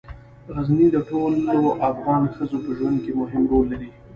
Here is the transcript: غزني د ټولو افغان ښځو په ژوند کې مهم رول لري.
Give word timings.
غزني 0.55 0.87
د 0.95 0.97
ټولو 1.09 1.63
افغان 1.89 2.23
ښځو 2.35 2.57
په 2.65 2.71
ژوند 2.77 2.97
کې 3.03 3.11
مهم 3.21 3.43
رول 3.51 3.65
لري. 3.71 3.89